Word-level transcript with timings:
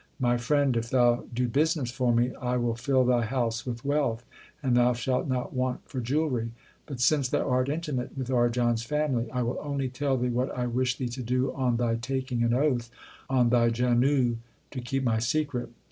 My 0.19 0.35
friend, 0.35 0.75
if 0.75 0.89
thou 0.89 1.25
do 1.31 1.47
business 1.47 1.91
for 1.91 2.11
me, 2.11 2.33
I 2.37 2.57
will 2.57 2.73
fill 2.73 3.05
thy 3.05 3.23
house 3.23 3.67
with 3.67 3.85
wealth, 3.85 4.25
and 4.63 4.75
thou 4.75 4.93
shalt 4.93 5.27
not 5.27 5.53
want 5.53 5.87
for 5.87 5.99
jewellery. 6.01 6.53
But 6.87 6.99
since 6.99 7.29
thou 7.29 7.47
art 7.47 7.69
intimate 7.69 8.17
with 8.17 8.29
Arjan 8.31 8.73
s 8.73 8.81
family, 8.81 9.29
I 9.29 9.43
will 9.43 9.59
only 9.61 9.89
tell 9.89 10.17
thee 10.17 10.29
what 10.29 10.49
I 10.57 10.65
wish 10.65 10.97
thee 10.97 11.09
to 11.09 11.21
do 11.21 11.53
on 11.53 11.77
thy 11.77 11.97
taking 11.97 12.41
an 12.41 12.51
oath 12.51 12.89
on 13.29 13.49
thy 13.49 13.69
janeu 13.69 14.37
to 14.71 14.81
keep 14.81 15.03
my 15.03 15.19
secret. 15.19 15.69